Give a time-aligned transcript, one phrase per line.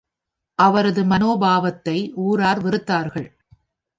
[0.59, 1.95] அவரது மனோபாவத்தை
[2.15, 3.29] ஊரார் வெறுத்தார்கள்.